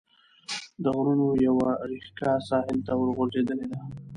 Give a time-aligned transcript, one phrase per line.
[0.83, 3.79] د غرونو یوه ريښکه ساحل ته ورغځېدلې ده.